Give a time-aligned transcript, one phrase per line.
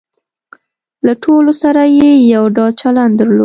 [1.05, 3.39] له ټولو سره یې یو ډول چلن درلود.